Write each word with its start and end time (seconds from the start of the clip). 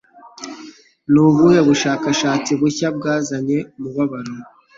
Ni 1.11 1.19
ubuhe 1.27 1.59
bushakashatsi 1.67 2.51
bushya 2.61 2.87
bwazanye 2.97 3.57
umubabaro 3.77 4.33